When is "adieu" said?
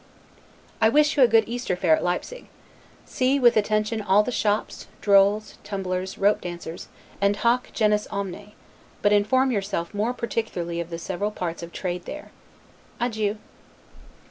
12.99-13.37